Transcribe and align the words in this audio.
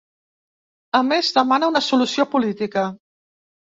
A 0.99 1.01
més, 1.09 1.29
demana 1.37 1.69
una 1.73 1.83
solució 1.91 2.29
política. 2.33 2.87